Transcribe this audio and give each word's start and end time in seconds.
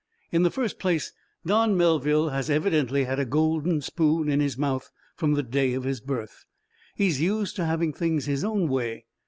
"In 0.31 0.41
the 0.41 0.49
first 0.49 0.79
place, 0.79 1.13
Don 1.45 1.77
Melville 1.77 2.29
has 2.29 2.49
evidently 2.49 3.03
had 3.03 3.19
a 3.19 3.23
golden 3.23 3.81
spoon 3.81 4.29
in 4.29 4.39
his 4.39 4.57
mouth 4.57 4.89
from 5.15 5.35
the 5.35 5.43
day 5.43 5.75
of 5.75 5.83
his 5.83 6.01
birth. 6.01 6.45
He's 6.95 7.21
used 7.21 7.55
to 7.57 7.65
having 7.67 7.93
things 7.93 8.25
his 8.25 8.43
own 8.43 8.67
way. 8.67 9.05